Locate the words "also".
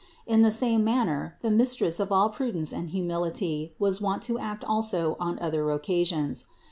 4.63-5.15